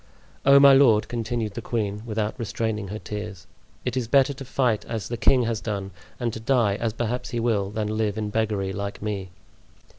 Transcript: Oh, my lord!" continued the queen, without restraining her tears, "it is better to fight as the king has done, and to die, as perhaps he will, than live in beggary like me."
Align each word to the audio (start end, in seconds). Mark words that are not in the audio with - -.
Oh, 0.47 0.59
my 0.59 0.73
lord!" 0.73 1.07
continued 1.07 1.53
the 1.53 1.61
queen, 1.61 2.01
without 2.07 2.33
restraining 2.39 2.87
her 2.87 2.97
tears, 2.97 3.45
"it 3.85 3.95
is 3.95 4.07
better 4.07 4.33
to 4.33 4.43
fight 4.43 4.83
as 4.85 5.09
the 5.09 5.15
king 5.15 5.43
has 5.43 5.61
done, 5.61 5.91
and 6.19 6.33
to 6.33 6.39
die, 6.39 6.73
as 6.77 6.91
perhaps 6.93 7.29
he 7.29 7.39
will, 7.39 7.69
than 7.69 7.97
live 7.97 8.17
in 8.17 8.31
beggary 8.31 8.73
like 8.73 9.03
me." 9.03 9.29